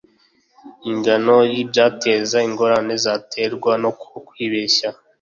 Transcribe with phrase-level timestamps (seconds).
[0.91, 3.91] ingano y ibyateza ingorane zaterwa no
[4.27, 4.89] kwibeshya